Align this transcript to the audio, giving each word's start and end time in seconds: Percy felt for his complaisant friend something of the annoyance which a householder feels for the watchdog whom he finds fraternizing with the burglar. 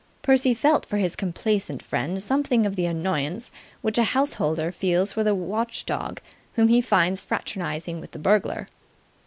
Percy 0.23 0.55
felt 0.55 0.83
for 0.83 0.97
his 0.97 1.15
complaisant 1.15 1.83
friend 1.83 2.23
something 2.23 2.65
of 2.65 2.75
the 2.75 2.87
annoyance 2.87 3.51
which 3.83 3.99
a 3.99 4.03
householder 4.17 4.71
feels 4.71 5.13
for 5.13 5.23
the 5.23 5.35
watchdog 5.35 6.21
whom 6.53 6.69
he 6.69 6.81
finds 6.81 7.21
fraternizing 7.21 8.01
with 8.01 8.09
the 8.09 8.17
burglar. 8.17 8.67